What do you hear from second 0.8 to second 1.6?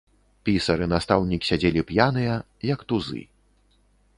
і настаўнік